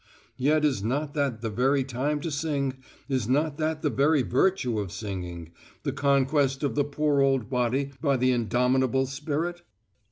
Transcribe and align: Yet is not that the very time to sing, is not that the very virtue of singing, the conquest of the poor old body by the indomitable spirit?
Yet 0.39 0.65
is 0.65 0.83
not 0.83 1.13
that 1.13 1.41
the 1.41 1.51
very 1.51 1.83
time 1.83 2.21
to 2.21 2.31
sing, 2.31 2.77
is 3.07 3.27
not 3.29 3.59
that 3.59 3.83
the 3.83 3.91
very 3.91 4.23
virtue 4.23 4.79
of 4.79 4.91
singing, 4.91 5.51
the 5.83 5.91
conquest 5.93 6.63
of 6.63 6.73
the 6.73 6.83
poor 6.83 7.21
old 7.21 7.51
body 7.51 7.91
by 8.01 8.17
the 8.17 8.31
indomitable 8.31 9.05
spirit? 9.05 9.61